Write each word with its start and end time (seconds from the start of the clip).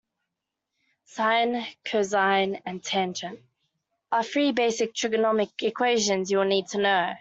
Sine, 1.05 1.63
cosine 1.85 2.59
and 2.65 2.83
tangent 2.83 3.39
are 4.11 4.23
three 4.23 4.51
basic 4.51 4.95
trigonometric 4.95 5.61
equations 5.61 6.31
you'll 6.31 6.43
need 6.43 6.65
to 6.69 6.79
know. 6.79 7.13